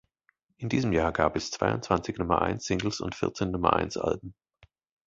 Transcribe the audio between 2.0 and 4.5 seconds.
Nummer-eins-Singles und vierzehn Nummer-eins-Alben.